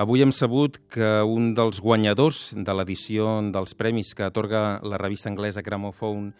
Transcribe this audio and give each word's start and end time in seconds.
Avui 0.00 0.22
hem 0.24 0.30
sabut 0.32 0.78
que 0.88 1.08
un 1.28 1.50
dels 1.52 1.76
guanyadors 1.84 2.54
de 2.56 2.72
l'edició 2.72 3.34
dels 3.52 3.74
premis 3.76 4.14
que 4.16 4.24
atorga 4.24 4.80
la 4.80 4.96
revista 4.96 5.28
anglesa 5.28 5.60
Gramophone 5.60 6.30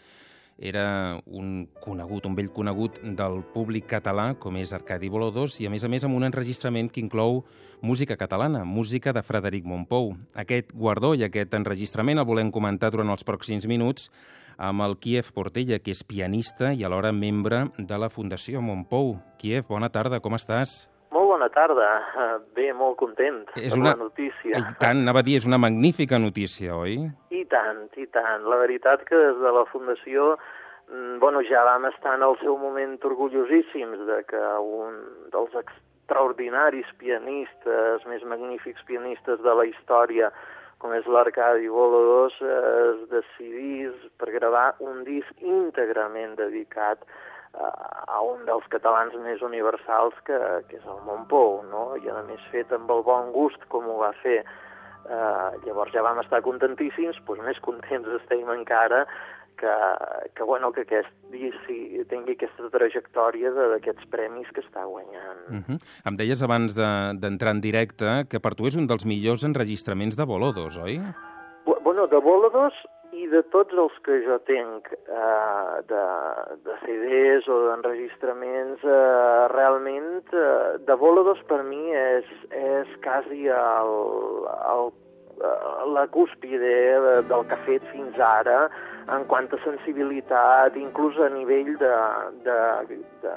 era 0.57 1.21
un 1.27 1.67
conegut, 1.85 2.25
un 2.25 2.39
vell 2.39 2.49
conegut 2.57 2.97
del 3.19 3.43
públic 3.53 3.85
català, 3.91 4.31
com 4.41 4.57
és 4.57 4.73
Arcadi 4.73 5.11
Bolodós, 5.13 5.59
i 5.61 5.69
a 5.69 5.73
més 5.75 5.85
a 5.85 5.91
més 5.93 6.07
amb 6.09 6.17
un 6.17 6.25
enregistrament 6.25 6.89
que 6.89 7.03
inclou 7.05 7.43
música 7.85 8.17
catalana, 8.17 8.63
música 8.65 9.13
de 9.13 9.21
Frederic 9.21 9.69
Montpou. 9.69 10.15
Aquest 10.41 10.73
guardó 10.73 11.13
i 11.13 11.27
aquest 11.27 11.53
enregistrament 11.59 12.17
el 12.17 12.29
volem 12.31 12.49
comentar 12.49 12.89
durant 12.95 13.13
els 13.13 13.27
pròxims 13.29 13.69
minuts 13.69 14.09
amb 14.57 14.87
el 14.87 14.97
Kiev 15.05 15.35
Portella, 15.37 15.83
que 15.85 15.93
és 15.93 16.01
pianista 16.01 16.73
i 16.73 16.81
alhora 16.89 17.13
membre 17.13 17.67
de 17.77 18.01
la 18.01 18.09
Fundació 18.09 18.65
Montpou. 18.65 19.19
Kiev, 19.37 19.69
bona 19.69 19.93
tarda, 19.93 20.23
com 20.25 20.41
estàs? 20.41 20.87
Bona 21.41 21.55
tarda. 21.57 21.91
Eh, 22.21 22.39
bé, 22.53 22.67
molt 22.77 22.99
content 23.01 23.39
és 23.57 23.73
una... 23.73 23.95
la 23.95 23.97
notícia. 23.97 24.59
I 24.59 24.75
tant, 24.77 24.99
anava 25.01 25.23
a 25.23 25.25
dir, 25.25 25.39
és 25.41 25.47
una 25.49 25.57
magnífica 25.57 26.19
notícia, 26.21 26.75
oi? 26.77 26.99
I 27.33 27.47
tant, 27.49 27.87
i 27.97 28.05
tant. 28.13 28.45
La 28.45 28.59
veritat 28.61 29.07
que 29.09 29.17
des 29.17 29.41
de 29.41 29.53
la 29.57 29.63
Fundació 29.71 30.35
mm, 30.35 31.17
bueno, 31.23 31.41
ja 31.49 31.63
vam 31.65 31.89
estar 31.89 32.19
en 32.19 32.27
el 32.29 32.37
seu 32.43 32.59
moment 32.61 32.99
orgullosíssims 33.09 34.05
de 34.11 34.21
que 34.29 34.43
un 34.83 35.01
dels 35.33 35.57
extraordinaris 35.63 36.93
pianistes, 37.01 38.05
més 38.13 38.29
magnífics 38.29 38.85
pianistes 38.85 39.41
de 39.41 39.57
la 39.63 39.65
història, 39.71 40.29
com 40.85 40.93
és 40.93 41.09
l'Arcadi 41.09 41.73
Bolodós, 41.73 42.37
es 42.45 43.01
decidís 43.17 43.97
per 44.21 44.29
gravar 44.37 44.75
un 44.85 45.07
disc 45.09 45.41
íntegrament 45.41 46.37
dedicat 46.37 47.01
a 47.01 47.30
un 48.41 48.47
dels 48.47 48.67
catalans 48.73 49.15
més 49.25 49.43
universals 49.43 50.17
que, 50.27 50.39
que 50.69 50.79
és 50.79 50.87
el 50.87 51.01
Montpou, 51.07 51.61
no? 51.71 51.97
i 52.01 52.09
a 52.09 52.23
més 52.29 52.43
fet 52.53 52.73
amb 52.73 52.91
el 52.93 53.03
bon 53.07 53.33
gust 53.35 53.63
com 53.73 53.89
ho 53.89 54.01
va 54.05 54.13
fer. 54.23 54.41
Uh, 55.01 55.57
llavors 55.65 55.93
ja 55.95 56.05
vam 56.05 56.21
estar 56.21 56.43
contentíssims, 56.45 57.19
doncs 57.27 57.47
més 57.47 57.61
contents 57.65 58.09
estem 58.21 58.51
encara 58.53 59.07
que, 59.61 59.73
que, 60.37 60.45
bueno, 60.45 60.71
que 60.77 60.85
aquest 60.85 61.09
sí, 61.67 61.79
tingui 62.13 62.37
aquesta 62.37 62.69
trajectòria 62.73 63.51
d'aquests 63.57 64.07
premis 64.13 64.49
que 64.55 64.63
està 64.65 64.85
guanyant. 64.85 65.43
Uh 65.49 65.61
-huh. 65.65 65.79
Em 66.07 66.17
deies 66.17 66.43
abans 66.43 66.77
d'entrar 66.77 67.53
de, 67.53 67.57
en 67.57 67.61
directe 67.61 68.09
que 68.31 68.41
per 68.41 68.55
tu 68.55 68.67
és 68.67 68.77
un 68.77 68.87
dels 68.87 69.05
millors 69.05 69.45
enregistraments 69.45 70.17
de 70.17 70.25
Bolodos, 70.25 70.79
oi? 70.79 71.01
Bueno, 71.83 72.07
de 72.07 72.17
Bolodos 72.17 72.75
i 73.21 73.27
de 73.29 73.43
tots 73.53 73.77
els 73.77 73.97
que 74.07 74.21
jo 74.25 74.39
tenc 74.49 74.89
eh, 74.95 75.75
de, 75.91 76.05
de 76.67 76.77
CDs 76.85 77.49
o 77.51 77.59
d'enregistraments, 77.67 78.85
eh, 78.85 79.43
realment, 79.55 80.23
eh, 80.33 80.79
de 80.87 80.97
Volodos 81.01 81.43
per 81.51 81.63
mi 81.67 81.93
és, 81.97 82.31
és 82.57 82.95
quasi 83.05 83.49
el, 83.57 83.93
el, 84.75 84.93
eh, 85.41 85.59
la 85.97 86.07
cúspide 86.15 86.77
del 87.29 87.45
que 87.49 87.59
ha 87.59 87.67
fet 87.67 87.85
fins 87.93 88.17
ara 88.31 88.63
en 89.11 89.25
quant 89.27 89.49
a 89.51 89.59
sensibilitat, 89.65 90.77
inclús 90.79 91.19
a 91.19 91.29
nivell 91.35 91.73
de, 91.81 91.93
de, 92.47 92.59
de 93.25 93.35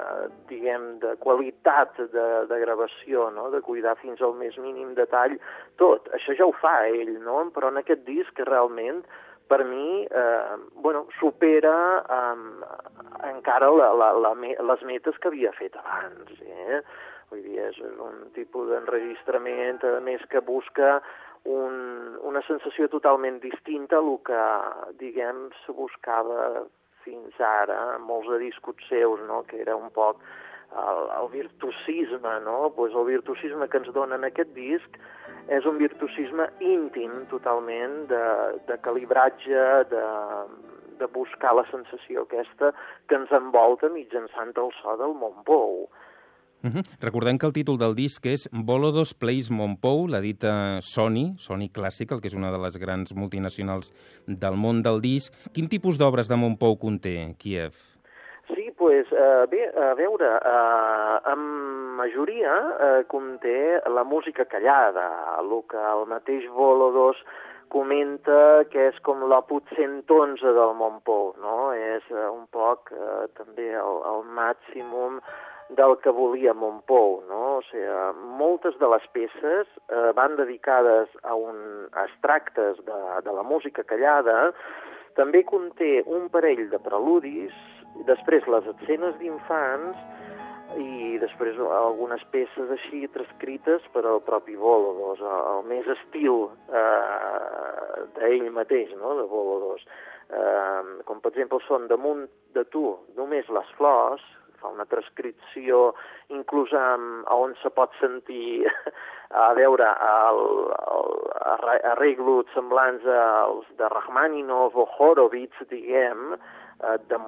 diguem, 0.50 0.86
de 1.02 1.14
qualitat 1.24 1.98
de, 1.98 2.26
de 2.50 2.60
gravació, 2.62 3.28
no? 3.34 3.48
de 3.50 3.60
cuidar 3.64 3.96
fins 4.02 4.22
al 4.22 4.36
més 4.38 4.56
mínim 4.62 4.94
detall, 4.98 5.36
tot. 5.82 6.06
Això 6.14 6.36
ja 6.38 6.46
ho 6.46 6.54
fa 6.60 6.76
ell, 6.86 7.16
no? 7.26 7.40
però 7.56 7.72
en 7.72 7.82
aquest 7.82 8.04
disc 8.06 8.44
realment 8.46 9.02
per 9.54 9.64
mi, 9.64 10.02
eh, 10.02 10.56
bueno, 10.74 11.06
supera 11.20 12.02
eh, 12.02 13.28
encara 13.30 13.70
la, 13.70 13.92
la, 13.92 14.10
la, 14.18 14.32
les 14.34 14.82
metes 14.82 15.18
que 15.22 15.30
havia 15.30 15.52
fet 15.54 15.76
abans. 15.78 16.32
Eh? 16.42 16.80
Vull 17.30 17.44
dir, 17.44 17.60
és 17.68 17.78
un 17.86 18.32
tipus 18.34 18.66
d'enregistrament, 18.72 19.78
a 19.86 20.00
més, 20.02 20.24
que 20.32 20.42
busca 20.42 20.96
un, 21.46 22.18
una 22.26 22.42
sensació 22.48 22.88
totalment 22.90 23.38
distinta 23.44 24.02
a 24.02 24.16
que, 24.26 24.42
diguem, 24.98 25.46
se 25.62 25.76
buscava 25.78 26.64
fins 27.06 27.38
ara, 27.38 27.98
molts 28.02 28.32
de 28.32 28.40
discos 28.42 28.82
seus, 28.88 29.22
no? 29.28 29.44
que 29.46 29.62
era 29.62 29.78
un 29.78 29.94
poc 29.94 30.18
el, 30.74 31.02
el 31.22 31.28
virtuosisme, 31.32 32.40
no? 32.44 32.72
pues 32.76 32.92
el 32.94 33.06
virtuosisme 33.06 33.68
que 33.68 33.80
ens 33.82 33.92
donen 33.94 34.26
aquest 34.26 34.54
disc 34.56 34.98
és 35.52 35.66
un 35.68 35.78
virtuosisme 35.78 36.48
íntim 36.64 37.24
totalment 37.30 38.06
de, 38.10 38.24
de 38.68 38.78
calibratge, 38.84 39.66
de, 39.90 40.06
de 40.98 41.10
buscar 41.14 41.54
la 41.58 41.66
sensació 41.70 42.24
aquesta 42.24 42.72
que 43.08 43.18
ens 43.18 43.32
envolta 43.34 43.92
mitjançant 43.92 44.54
el 44.56 44.72
so 44.80 44.96
del 45.00 45.14
Montpou. 45.20 45.86
Uh 46.64 46.70
-huh. 46.70 46.82
Recordem 47.00 47.36
que 47.38 47.46
el 47.46 47.52
títol 47.52 47.76
del 47.76 47.94
disc 47.94 48.24
és 48.24 48.48
Bolodos 48.50 49.12
Plays 49.12 49.50
Montpou, 49.50 50.08
l'ha 50.08 50.20
dit 50.20 50.40
Sony, 50.80 51.36
Sony 51.36 51.68
Classical, 51.68 52.20
que 52.20 52.28
és 52.28 52.34
una 52.34 52.50
de 52.50 52.58
les 52.58 52.78
grans 52.78 53.12
multinacionals 53.14 53.92
del 54.26 54.56
món 54.56 54.82
del 54.82 55.00
disc. 55.00 55.34
Quin 55.52 55.68
tipus 55.68 55.98
d'obres 55.98 56.28
de 56.28 56.36
Montpou 56.36 56.78
conté 56.78 57.34
Kiev? 57.36 57.93
Pues, 58.84 59.06
eh, 59.12 59.46
bé, 59.48 59.72
a 59.80 59.94
veure, 59.94 60.26
eh, 60.26 61.32
en 61.32 61.38
majoria 61.96 62.52
eh, 62.78 63.04
conté 63.08 63.80
la 63.88 64.04
música 64.04 64.44
callada, 64.44 65.38
el 65.40 65.62
que 65.70 65.78
el 65.78 66.04
mateix 66.06 66.44
Volodos 66.52 67.16
comenta 67.72 68.66
que 68.68 68.90
és 68.90 69.00
com 69.00 69.24
l'oput 69.24 69.64
111 69.78 70.52
del 70.58 70.76
Montpou, 70.76 71.32
no? 71.40 71.72
És 71.72 72.04
eh, 72.12 72.28
un 72.28 72.44
poc 72.52 72.92
eh, 72.92 73.24
també 73.40 73.70
el, 73.72 74.00
el 74.12 74.28
màximum 74.36 75.16
del 75.80 75.96
que 76.04 76.12
volia 76.12 76.52
Montpou, 76.52 77.22
no? 77.30 77.42
O 77.56 77.62
sigui, 77.70 77.88
moltes 78.36 78.76
de 78.84 78.90
les 78.92 79.06
peces 79.16 79.64
eh, 79.88 80.10
van 80.12 80.36
dedicades 80.36 81.08
a, 81.22 81.32
un, 81.32 81.88
extractes 82.04 82.84
de, 82.84 83.00
de 83.24 83.32
la 83.32 83.48
música 83.48 83.80
callada, 83.80 84.52
també 85.16 85.40
conté 85.48 86.02
un 86.04 86.28
parell 86.28 86.68
de 86.68 86.84
preludis 86.84 87.56
després 88.08 88.46
les 88.50 88.66
escenes 88.74 89.16
d'infants 89.20 90.00
i 90.80 91.18
després 91.22 91.58
algunes 91.60 92.22
peces 92.32 92.70
així 92.76 93.04
transcrites 93.14 93.84
per 93.94 94.04
al 94.08 94.22
propi 94.26 94.56
Volodos, 94.58 95.20
el 95.22 95.66
més 95.70 95.86
estil 95.96 96.48
eh, 96.72 98.06
d'ell 98.16 98.48
mateix, 98.54 98.94
no?, 98.98 99.14
de 99.20 99.26
Volodos. 99.30 99.84
Eh, 100.34 101.02
com 101.06 101.20
per 101.20 101.34
exemple 101.34 101.60
són 101.68 101.86
damunt 101.90 102.24
de 102.56 102.64
tu 102.72 102.86
només 103.18 103.50
les 103.52 103.70
flors, 103.78 104.24
fa 104.64 104.72
una 104.72 104.86
transcripció 104.88 105.92
inclús 106.32 106.72
amb, 106.78 107.28
on 107.30 107.52
se 107.60 107.70
pot 107.76 107.92
sentir 108.00 108.64
a 109.44 109.50
veure 109.58 109.90
el, 110.08 110.40
el, 110.94 111.18
arreglos 111.92 112.48
semblants 112.56 113.04
als 113.18 113.68
de 113.78 113.90
Rachmaninov 113.92 114.78
o 114.80 114.88
Horowitz, 114.96 115.60
diguem, 115.70 116.38
eh, 116.80 116.96
de, 117.10 117.20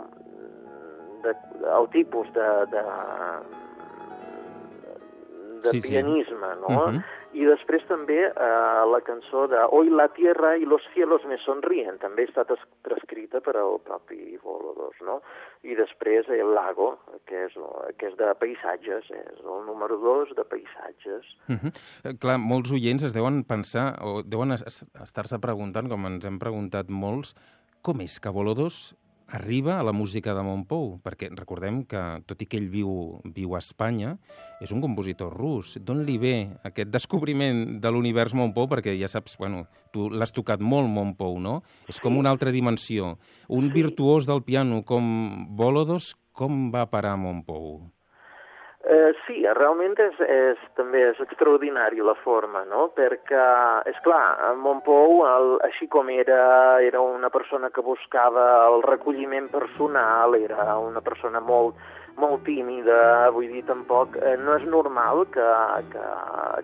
de, 1.23 1.35
el 1.79 1.89
tipus 1.91 2.33
de, 2.35 2.49
de, 2.73 2.83
de 5.63 5.71
sí, 5.71 5.81
pianisme, 5.89 6.53
sí. 6.55 6.61
no? 6.61 6.69
Uh 6.69 6.93
-huh. 6.93 7.05
I 7.37 7.45
després 7.45 7.83
també 7.85 8.17
eh, 8.29 8.83
la 8.89 9.01
cançó 9.05 9.47
de 9.51 9.59
Hoy 9.71 9.91
la 9.91 10.09
tierra 10.09 10.57
y 10.57 10.65
los 10.65 10.81
cielos 10.95 11.21
me 11.29 11.37
sonríen, 11.45 11.99
també 11.99 12.23
ha 12.23 12.31
estat 12.31 12.49
transcrita 12.83 13.41
per 13.41 13.57
al 13.57 13.77
propi 13.85 14.39
Volodos, 14.43 14.97
no? 15.05 15.21
I 15.63 15.75
després 15.75 16.29
El 16.29 16.55
lago, 16.55 16.99
que 17.27 17.45
és, 17.45 17.53
que 17.99 18.07
és 18.07 18.17
de 18.17 18.35
paisatges, 18.41 19.11
és 19.11 19.41
el 19.45 19.67
número 19.67 19.99
dos 19.99 20.33
de 20.37 20.45
paisatges. 20.45 21.25
Uh 21.49 21.57
-huh. 21.57 22.19
Clar, 22.19 22.39
molts 22.39 22.73
oients 22.73 23.05
es 23.05 23.13
deuen 23.13 23.45
pensar, 23.45 23.99
o 24.03 24.23
deuen 24.23 24.53
estar-se 24.53 25.39
preguntant, 25.39 25.89
com 25.89 26.07
ens 26.07 26.25
hem 26.25 26.39
preguntat 26.39 26.89
molts, 26.89 27.35
com 27.83 28.01
és 28.01 28.19
que 28.19 28.31
Volodos 28.31 28.97
arriba 29.27 29.79
a 29.79 29.83
la 29.83 29.93
música 29.93 30.35
de 30.35 30.43
Montpou, 30.47 31.01
perquè 31.03 31.29
recordem 31.35 31.83
que, 31.89 32.03
tot 32.27 32.43
i 32.43 32.47
que 32.47 32.59
ell 32.61 32.69
viu, 32.71 32.91
viu 33.35 33.57
a 33.57 33.61
Espanya, 33.63 34.15
és 34.63 34.73
un 34.75 34.83
compositor 34.85 35.35
rus. 35.35 35.77
D'on 35.83 36.05
li 36.07 36.17
ve 36.23 36.35
aquest 36.67 36.93
descobriment 36.95 37.81
de 37.83 37.91
l'univers 37.91 38.37
Montpou? 38.39 38.69
Perquè 38.71 38.95
ja 39.01 39.11
saps, 39.11 39.37
bueno, 39.41 39.65
tu 39.93 40.09
l'has 40.11 40.35
tocat 40.35 40.63
molt, 40.63 40.89
Montpou, 40.93 41.41
no? 41.43 41.61
És 41.91 42.01
com 42.03 42.17
una 42.17 42.31
altra 42.31 42.55
dimensió. 42.55 43.17
Un 43.49 43.73
virtuós 43.75 44.31
del 44.31 44.45
piano 44.47 44.85
com 44.87 45.47
Bolodos, 45.59 46.15
com 46.33 46.71
va 46.71 46.87
parar 46.93 47.17
Montpou? 47.19 47.87
Eh, 48.87 49.13
sí, 49.27 49.41
realment 49.59 49.97
és, 49.99 50.19
és, 50.31 50.61
també 50.79 51.01
és 51.09 51.19
extraordinari 51.25 51.99
la 52.07 52.15
forma, 52.21 52.61
no? 52.71 52.85
Perquè, 52.95 53.47
és 53.91 53.99
clar, 54.05 54.55
Montpou, 54.63 55.25
el, 55.27 55.57
així 55.67 55.89
com 55.91 56.07
era, 56.15 56.79
era 56.87 57.03
una 57.03 57.27
persona 57.35 57.73
que 57.75 57.83
buscava 57.83 58.45
el 58.69 58.85
recolliment 58.87 59.49
personal, 59.51 60.39
era 60.39 60.79
una 60.79 61.03
persona 61.03 61.43
molt, 61.43 61.75
molt 62.15 62.47
tímida, 62.47 63.27
vull 63.35 63.51
dir, 63.51 63.65
tampoc 63.67 64.15
eh, 64.23 64.37
no 64.39 64.55
és 64.55 64.71
normal 64.71 65.27
que, 65.35 65.51
que, 65.91 66.07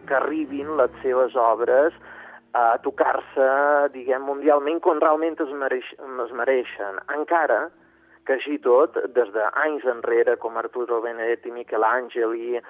que 0.07 0.19
arribin 0.21 0.77
les 0.79 0.95
seves 1.03 1.35
obres 1.35 1.99
a 2.55 2.77
tocar-se, 2.87 3.51
diguem, 3.99 4.23
mundialment 4.31 4.79
com 4.85 5.03
realment 5.03 5.43
es, 5.43 5.51
mereix, 5.59 5.91
es 5.99 6.35
mereixen. 6.39 7.03
Encara 7.19 7.65
que 8.27 8.39
així 8.39 8.59
tot, 8.63 8.97
des 9.17 9.31
d'anys 9.35 9.87
enrere, 9.91 10.37
com 10.39 10.57
Arturo 10.61 11.01
Benedetti, 11.05 11.51
Michelangeli, 11.51 12.61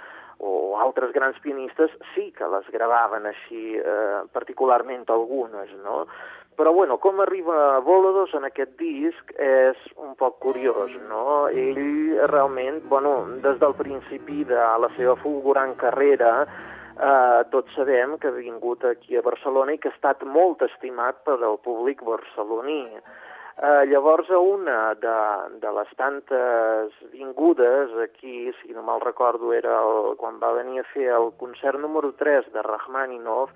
o 0.43 0.77
altres 0.83 1.13
grans 1.15 1.39
pianistes 1.43 1.93
sí 2.15 2.31
que 2.37 2.49
les 2.51 2.69
gravaven 2.75 3.29
així, 3.31 3.77
eh, 3.79 4.23
particularment 4.33 5.05
algunes, 5.09 5.71
no? 5.85 6.07
Però, 6.57 6.73
bueno, 6.75 6.99
com 6.99 7.21
arriba 7.21 7.79
Volodos 7.81 8.35
en 8.35 8.45
aquest 8.45 8.75
disc 8.77 9.31
és 9.41 9.79
un 9.97 10.13
poc 10.21 10.39
curiós, 10.43 10.93
no? 11.09 11.49
Ell 11.49 12.19
realment, 12.29 12.83
bueno, 12.91 13.15
des 13.45 13.59
del 13.63 13.75
principi 13.79 14.45
de 14.45 14.61
la 14.85 14.91
seva 14.99 15.17
fulgurant 15.23 15.77
carrera, 15.81 16.33
eh, 16.93 17.41
tots 17.51 17.73
sabem 17.75 18.19
que 18.19 18.29
ha 18.29 18.37
vingut 18.37 18.85
aquí 18.85 19.17
a 19.17 19.25
Barcelona 19.25 19.73
i 19.73 19.79
que 19.79 19.89
ha 19.89 19.97
estat 19.97 20.25
molt 20.25 20.63
estimat 20.69 21.25
per 21.25 21.39
al 21.41 21.59
públic 21.65 22.03
barceloní. 22.05 23.01
Eh, 23.61 23.85
llavors, 23.87 24.31
a 24.31 24.39
una 24.39 24.95
de, 24.95 25.17
de 25.61 25.71
les 25.77 25.91
tantes 25.99 26.95
vingudes 27.13 27.93
aquí, 28.01 28.51
si 28.63 28.73
no 28.73 28.83
mal 28.83 29.01
recordo, 29.01 29.53
era 29.53 29.77
el, 29.85 30.17
quan 30.17 30.39
va 30.41 30.55
venir 30.57 30.81
a 30.81 30.89
fer 30.95 31.11
el 31.13 31.29
concert 31.37 31.79
número 31.79 32.15
3 32.17 32.49
de 32.55 32.63
Rachmaninoff, 32.65 33.53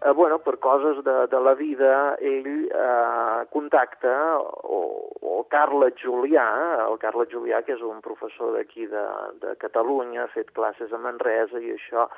eh, 0.00 0.12
bueno, 0.16 0.38
per 0.38 0.56
coses 0.64 1.04
de, 1.04 1.16
de 1.28 1.40
la 1.44 1.52
vida, 1.60 2.16
ell 2.24 2.48
eh, 2.72 3.44
contacta 3.52 4.14
o, 4.40 4.80
o 5.20 5.44
Carles 5.52 6.00
Julià, 6.00 6.48
el 6.88 6.96
Carles 7.04 7.28
Julià, 7.28 7.60
que 7.68 7.76
és 7.76 7.84
un 7.84 8.00
professor 8.00 8.56
d'aquí 8.56 8.88
de, 8.88 9.04
de 9.44 9.54
Catalunya, 9.60 10.24
ha 10.24 10.32
fet 10.32 10.54
classes 10.56 10.92
a 10.92 11.02
Manresa 11.04 11.60
i 11.60 11.76
això, 11.76 12.08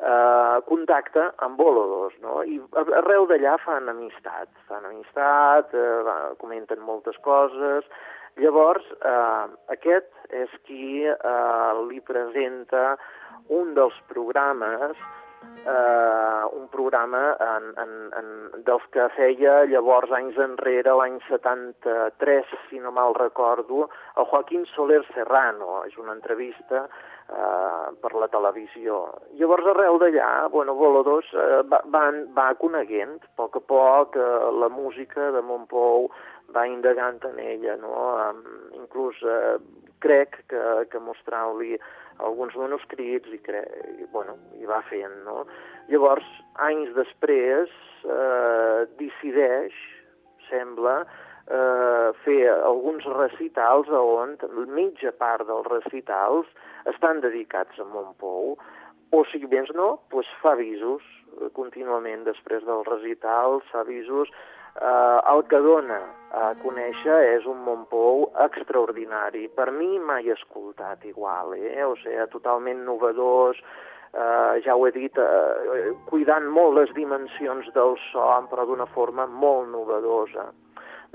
eh, 0.00 0.58
contacta 0.66 1.32
amb 1.44 1.56
Bolodos, 1.60 2.14
no? 2.22 2.42
I 2.42 2.60
arreu 3.02 3.26
d'allà 3.30 3.56
fan 3.64 3.88
amistat, 3.88 4.50
fan 4.68 4.84
amistat, 4.84 5.74
eh, 5.74 6.18
comenten 6.42 6.84
moltes 6.84 7.18
coses, 7.24 7.88
Llavors, 8.36 8.84
eh, 9.00 9.44
aquest 9.72 10.10
és 10.36 10.50
qui 10.68 11.06
eh, 11.08 11.70
li 11.88 12.02
presenta 12.04 12.98
un 13.58 13.72
dels 13.78 13.96
programes 14.10 14.98
eh, 15.66 16.44
un 16.52 16.68
programa 16.68 17.36
en, 17.40 17.66
en, 17.82 17.92
en, 18.18 18.28
dels 18.66 18.84
que 18.94 19.08
feia 19.16 19.64
llavors 19.70 20.12
anys 20.14 20.38
enrere, 20.42 20.94
l'any 20.98 21.18
73, 21.28 22.54
si 22.70 22.80
no 22.82 22.92
mal 22.94 23.14
recordo, 23.18 23.88
el 24.16 24.28
Joaquín 24.30 24.66
Soler 24.74 25.02
Serrano. 25.12 25.82
És 25.86 25.96
una 25.98 26.14
entrevista 26.14 26.86
eh, 26.86 27.88
per 28.02 28.12
la 28.14 28.30
televisió. 28.32 29.02
Llavors, 29.40 29.66
arrel 29.72 30.00
d'allà, 30.02 30.30
bueno, 30.54 30.76
Voladors 30.78 31.32
eh, 31.34 31.62
va, 31.70 31.82
va, 31.92 32.06
va 32.36 32.48
coneguent, 32.60 33.18
a 33.22 33.34
poc 33.42 33.60
a 33.60 33.64
poc, 33.74 34.16
eh, 34.20 34.52
la 34.62 34.70
música 34.72 35.30
de 35.34 35.42
Montpou 35.42 36.10
va 36.54 36.66
indagant 36.70 37.18
en 37.26 37.40
ella, 37.42 37.74
no? 37.80 37.92
Um, 38.22 38.42
inclús 38.78 39.18
eh, 39.26 39.56
crec 39.98 40.42
que, 40.50 40.62
que 40.90 41.00
mostrant-li 41.02 41.76
alguns 42.24 42.56
manuscrits 42.56 43.28
i, 43.32 43.40
cre... 43.44 43.62
i, 44.00 44.08
bueno, 44.12 44.36
i 44.60 44.68
va 44.68 44.80
fent, 44.90 45.14
no? 45.26 45.44
Llavors, 45.92 46.26
anys 46.68 46.94
després, 46.96 47.72
eh, 48.04 48.86
decideix, 49.00 49.76
sembla, 50.48 51.00
eh, 51.46 52.08
fer 52.24 52.40
alguns 52.54 53.06
recitals 53.16 53.90
on 53.92 54.36
mitja 54.74 55.12
part 55.18 55.46
dels 55.46 55.68
recitals 55.70 56.48
estan 56.92 57.20
dedicats 57.20 57.78
a 57.78 57.86
Montpou, 57.90 58.56
o 59.14 59.22
si 59.30 59.38
més 59.46 59.70
no, 59.74 59.96
doncs 60.10 60.30
fa 60.42 60.56
avisos 60.56 61.04
contínuament 61.56 62.24
després 62.24 62.64
dels 62.64 62.86
recitals, 62.88 63.64
fa 63.72 63.82
avisos 63.84 64.30
Eh, 64.76 65.20
el 65.32 65.42
que 65.48 65.58
dona 65.64 65.98
a 66.36 66.50
conèixer 66.60 67.16
és 67.32 67.46
un 67.48 67.62
Montpou 67.64 68.26
extraordinari. 68.44 69.46
Per 69.48 69.70
mi 69.72 69.96
mai 69.98 70.28
escoltat 70.34 71.04
igual, 71.08 71.54
eh? 71.56 71.84
o 71.84 71.94
sigui, 72.02 72.26
totalment 72.32 72.82
novedós, 72.84 73.56
eh, 74.12 74.60
ja 74.66 74.76
ho 74.76 74.84
he 74.86 74.92
dit, 74.92 75.16
eh, 75.16 75.94
cuidant 76.10 76.48
molt 76.52 76.76
les 76.76 76.92
dimensions 76.98 77.70
del 77.72 77.96
so, 78.10 78.26
però 78.50 78.66
d'una 78.68 78.88
forma 78.92 79.26
molt 79.26 79.70
novedosa. 79.72 80.50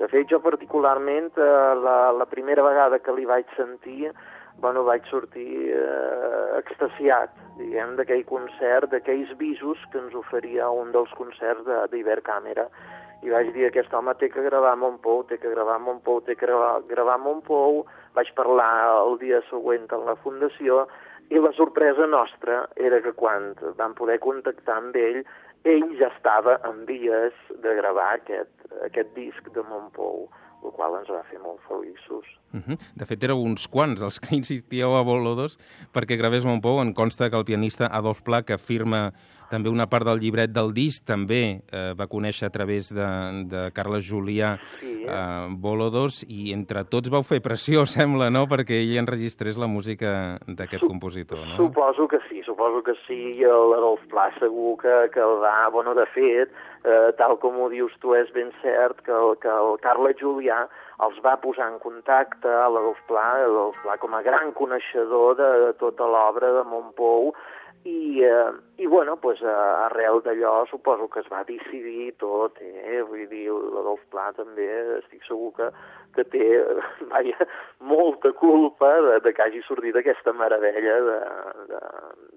De 0.02 0.08
fet, 0.10 0.25
jo 0.31 0.40
particularment, 0.42 1.30
eh, 1.38 1.75
la, 1.86 2.12
la 2.18 2.25
primera 2.25 2.66
vegada 2.66 3.00
que 3.00 3.13
li 3.13 3.28
vaig 3.30 3.46
sentir, 3.58 4.10
bueno, 4.58 4.84
vaig 4.88 5.06
sortir 5.12 5.69
eh, 5.75 6.58
extasiat, 6.58 7.38
diguem, 7.60 7.94
d'aquell 8.00 8.25
concert, 8.25 8.90
d'aquells 8.90 9.38
visos 9.38 9.78
que 9.92 10.02
ens 10.02 10.18
oferia 10.18 10.72
un 10.74 10.90
dels 10.96 11.13
concerts 11.19 11.69
d'Ibercàmera. 11.94 12.66
De, 12.66 13.00
i 13.21 13.29
vaig 13.29 13.51
dir 13.53 13.68
aquest 13.68 13.94
home 13.94 14.13
té 14.18 14.29
que 14.33 14.44
gravar 14.44 14.73
Montpou, 14.81 15.23
té 15.29 15.38
que 15.38 15.51
gravar 15.53 15.77
Montpou, 15.79 16.21
té 16.25 16.35
que 16.35 16.45
gravar, 16.45 16.81
gravar 16.89 17.19
Montpou, 17.21 17.85
vaig 18.18 18.33
parlar 18.35 18.71
el 19.06 19.19
dia 19.21 19.41
següent 19.50 19.88
en 19.94 20.06
la 20.07 20.18
fundació 20.23 20.88
i 21.31 21.39
la 21.39 21.53
sorpresa 21.56 22.07
nostra 22.07 22.65
era 22.75 23.00
que 23.01 23.13
quan 23.15 23.53
vam 23.77 23.94
poder 23.95 24.18
contactar 24.19 24.81
amb 24.81 24.97
ell, 25.00 25.21
ell 25.63 25.88
ja 26.00 26.09
estava 26.12 26.57
en 26.68 26.83
vies 26.89 27.38
de 27.63 27.75
gravar 27.77 28.18
aquest, 28.18 28.51
aquest 28.83 29.13
disc 29.15 29.47
de 29.56 29.63
Montpou, 29.69 30.25
el 30.62 30.74
qual 30.75 30.97
ens 31.00 31.09
va 31.13 31.21
fer 31.29 31.39
molt 31.39 31.62
feliços. 31.69 32.25
Uh 32.51 32.59
-huh. 32.59 32.77
De 33.00 33.06
fet, 33.06 33.24
éreu 33.24 33.39
uns 33.39 33.67
quants 33.67 34.01
els 34.01 34.19
que 34.19 34.35
insistíeu 34.41 34.95
a 34.95 35.03
Bolodos 35.03 35.57
perquè 35.94 36.17
gravés 36.17 36.44
Montpou. 36.44 36.81
En 36.81 36.94
consta 36.94 37.29
que 37.29 37.38
el 37.38 37.45
pianista 37.45 37.88
Adolf 37.88 38.21
Pla, 38.21 38.44
que 38.44 38.57
firma 38.57 39.13
també 39.51 39.71
una 39.71 39.88
part 39.92 40.07
del 40.07 40.21
llibret 40.24 40.53
del 40.56 40.71
disc, 40.75 41.03
també 41.07 41.42
eh, 41.59 41.92
va 41.98 42.07
conèixer 42.12 42.48
a 42.48 42.53
través 42.53 42.92
de, 42.95 43.09
de 43.51 43.68
Carles 43.75 44.06
Julià 44.07 44.56
sí. 44.80 44.94
eh, 45.03 45.48
Bolodos, 45.62 46.21
i 46.27 46.53
entre 46.56 46.86
tots 46.88 47.12
vau 47.12 47.25
fer 47.27 47.42
pressió, 47.44 47.86
sembla, 47.98 48.31
no?, 48.33 48.48
perquè 48.51 48.80
ell 48.81 48.98
enregistrés 49.03 49.59
la 49.59 49.69
música 49.71 50.39
d'aquest 50.48 50.88
compositor, 50.88 51.44
no? 51.45 51.59
Suposo 51.59 52.07
que 52.07 52.21
sí, 52.30 52.42
suposo 52.48 52.81
que 52.86 52.95
sí, 53.06 53.19
i 53.42 53.45
l'Adolf 53.45 54.03
Pla 54.12 54.30
segur 54.39 54.77
que, 54.81 54.98
que 55.13 55.24
el 55.24 55.39
va... 55.44 55.56
Bueno, 55.71 55.94
de 55.98 56.06
fet, 56.15 56.51
eh, 56.83 57.12
tal 57.19 57.38
com 57.42 57.59
ho 57.62 57.69
dius 57.71 57.94
tu, 58.01 58.15
és 58.18 58.31
ben 58.36 58.51
cert 58.62 59.03
que 59.06 59.13
el, 59.15 59.36
que 59.44 59.51
el 59.51 59.77
Carles 59.83 60.19
Julià 60.19 60.63
els 61.06 61.18
va 61.25 61.38
posar 61.42 61.71
en 61.71 61.80
contacte 61.81 62.50
a 62.50 62.68
l'Adolf 62.69 63.00
Pla, 63.09 63.25
l'Adolf 63.42 63.80
Pla 63.86 63.98
com 64.01 64.13
a 64.18 64.21
gran 64.25 64.53
coneixedor 64.57 65.38
de, 65.39 65.50
de 65.68 65.74
tota 65.81 66.07
l'obra 66.09 66.51
de 66.59 66.65
Montpou, 66.69 67.31
i, 67.83 68.21
eh, 68.21 68.51
i 68.81 68.88
bueno, 68.88 69.18
pues, 69.22 69.42
arrel 69.45 70.22
d'allò 70.25 70.66
suposo 70.66 71.07
que 71.07 71.22
es 71.22 71.28
va 71.30 71.44
decidir 71.45 72.16
tot, 72.18 72.58
eh? 72.62 73.01
vull 73.05 73.27
dir, 73.29 73.46
l'Adolf 73.53 74.01
Pla 74.10 74.32
també 74.34 74.65
estic 74.98 75.22
segur 75.27 75.51
que, 75.60 75.67
que 76.17 76.25
té 76.34 76.48
vaja, 77.13 77.48
molta 77.94 78.34
culpa 78.41 78.89
de, 79.05 79.20
de 79.27 79.36
que 79.38 79.46
hagi 79.46 79.62
sortit 79.67 80.01
aquesta 80.01 80.34
meravella 80.34 80.98
de, 81.10 81.20
de, 81.74 81.84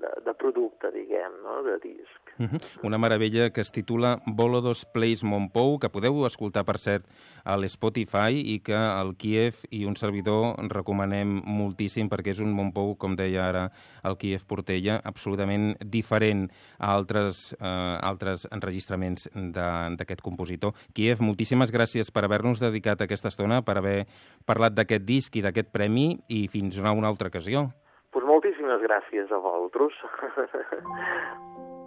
de, 0.04 0.12
de 0.28 0.36
producte, 0.44 0.92
diguem, 0.92 1.40
no? 1.46 1.62
de 1.64 1.78
disc. 1.86 2.24
-huh. 2.38 2.60
Una 2.82 2.98
meravella 2.98 3.50
que 3.50 3.60
es 3.60 3.70
titula 3.70 4.20
Bolodos 4.26 4.84
Plays 4.84 5.22
Montpou, 5.24 5.78
que 5.78 5.88
podeu 5.88 6.26
escoltar, 6.26 6.64
per 6.64 6.78
cert, 6.78 7.06
a 7.44 7.56
l'Spotify 7.56 8.40
i 8.54 8.60
que 8.64 8.76
el 8.76 9.14
Kiev 9.16 9.64
i 9.70 9.84
un 9.86 9.96
servidor 9.96 10.56
recomanem 10.72 11.40
moltíssim 11.44 12.08
perquè 12.08 12.34
és 12.34 12.40
un 12.40 12.52
Montpou, 12.56 12.94
com 12.96 13.16
deia 13.16 13.48
ara 13.48 13.64
el 14.04 14.16
Kiev 14.20 14.46
Portella, 14.48 15.00
absolutament 15.04 15.74
diferent 15.80 16.33
a 16.78 16.92
altres, 16.94 17.54
eh, 17.58 17.98
altres 18.10 18.48
enregistraments 18.50 19.28
d'aquest 19.34 20.24
compositor. 20.24 20.74
Kiev, 20.94 21.22
moltíssimes 21.24 21.72
gràcies 21.74 22.10
per 22.14 22.24
haver-nos 22.24 22.62
dedicat 22.62 23.00
aquesta 23.02 23.32
estona, 23.32 23.62
per 23.62 23.78
haver 23.78 24.04
parlat 24.46 24.74
d'aquest 24.74 25.06
disc 25.06 25.36
i 25.36 25.44
d'aquest 25.44 25.72
premi 25.72 26.18
i 26.28 26.46
fins 26.48 26.78
a 26.78 26.92
una 26.92 27.08
altra 27.08 27.28
ocasió. 27.32 27.68
Pues 28.10 28.24
moltíssimes 28.24 28.82
gràcies 28.84 29.32
a 29.32 29.40
vosaltres. 29.42 29.94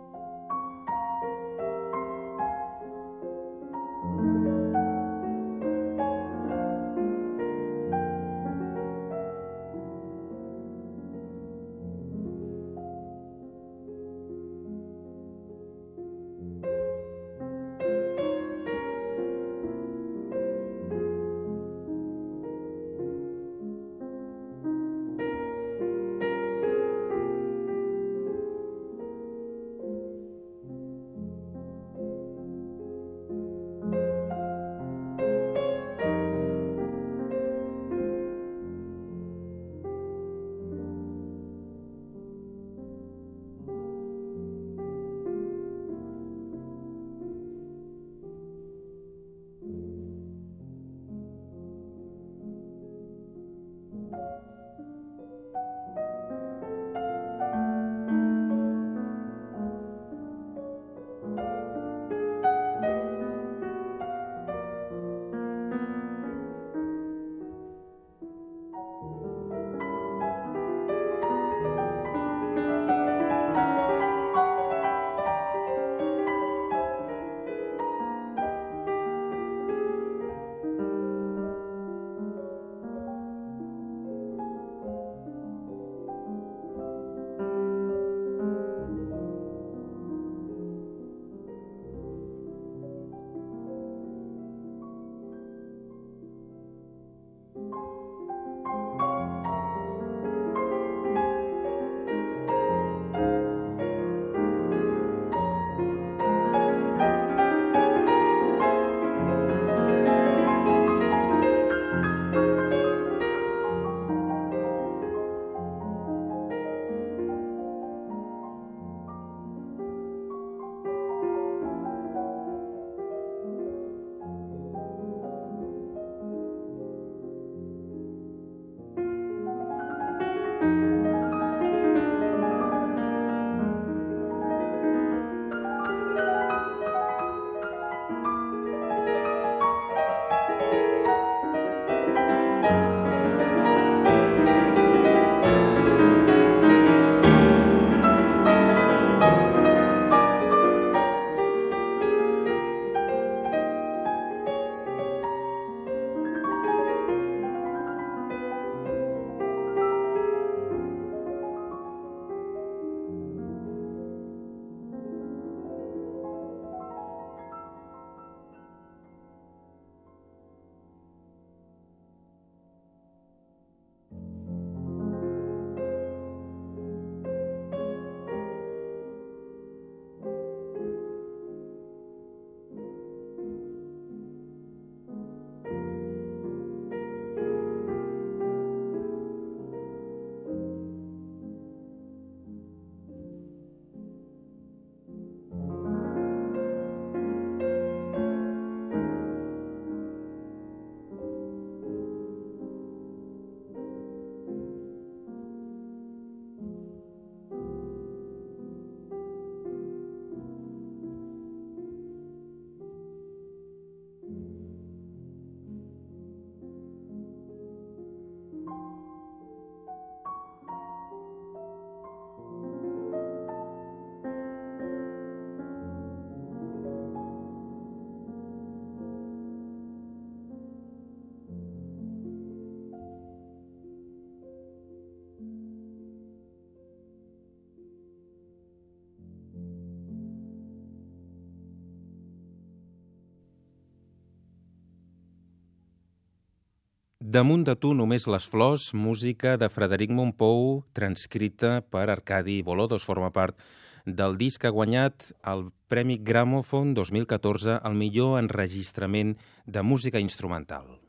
Damunt 247.27 247.65
de 247.67 247.73
tu 247.75 247.89
només 247.91 248.23
les 248.31 248.45
flors, 248.47 248.83
música 248.95 249.57
de 249.59 249.67
Frederic 249.67 250.13
Montpou, 250.15 250.85
transcrita 250.95 251.81
per 251.91 252.05
Arcadi 252.13 252.61
Bolodos, 252.63 253.03
forma 253.03 253.33
part 253.35 253.57
del 254.05 254.37
disc 254.39 254.63
ha 254.63 254.71
guanyat 254.71 255.25
el 255.51 255.65
Premi 255.91 256.15
Gramophone 256.29 256.95
2014 256.95 257.81
al 257.83 257.99
millor 257.99 258.37
enregistrament 258.39 259.35
de 259.65 259.83
música 259.83 260.23
instrumental. 260.23 261.01